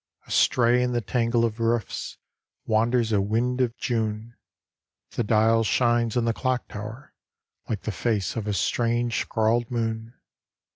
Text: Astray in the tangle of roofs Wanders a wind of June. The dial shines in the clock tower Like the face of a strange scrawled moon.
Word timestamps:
Astray 0.25 0.81
in 0.81 0.93
the 0.93 1.01
tangle 1.01 1.45
of 1.45 1.59
roofs 1.59 2.17
Wanders 2.65 3.11
a 3.11 3.21
wind 3.21 3.61
of 3.61 3.77
June. 3.77 4.35
The 5.11 5.23
dial 5.23 5.63
shines 5.63 6.17
in 6.17 6.25
the 6.25 6.33
clock 6.33 6.67
tower 6.67 7.13
Like 7.69 7.83
the 7.83 7.91
face 7.91 8.35
of 8.35 8.47
a 8.47 8.53
strange 8.55 9.21
scrawled 9.21 9.69
moon. 9.69 10.15